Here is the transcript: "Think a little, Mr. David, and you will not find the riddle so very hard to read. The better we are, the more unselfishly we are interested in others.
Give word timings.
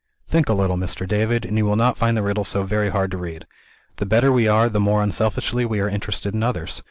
"Think 0.25 0.49
a 0.49 0.53
little, 0.53 0.77
Mr. 0.77 1.07
David, 1.07 1.45
and 1.45 1.55
you 1.59 1.65
will 1.67 1.75
not 1.75 1.95
find 1.95 2.17
the 2.17 2.23
riddle 2.23 2.43
so 2.43 2.63
very 2.63 2.89
hard 2.89 3.11
to 3.11 3.17
read. 3.19 3.45
The 3.97 4.07
better 4.07 4.31
we 4.31 4.47
are, 4.47 4.67
the 4.67 4.79
more 4.79 5.03
unselfishly 5.03 5.63
we 5.63 5.79
are 5.79 5.87
interested 5.89 6.33
in 6.33 6.41
others. 6.41 6.79